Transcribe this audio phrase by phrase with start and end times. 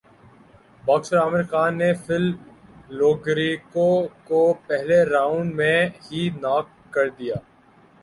[0.83, 2.23] boxer Amir Khan نے Phil
[2.99, 3.89] Lo Greco
[4.27, 7.35] کو پہلےرانڈ میں ہی ناک کر دیا